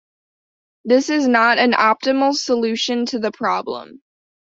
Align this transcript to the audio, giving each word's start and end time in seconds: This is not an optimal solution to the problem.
This 0.83 1.11
is 1.11 1.27
not 1.27 1.59
an 1.59 1.73
optimal 1.73 2.33
solution 2.33 3.05
to 3.05 3.19
the 3.19 3.31
problem. 3.31 4.01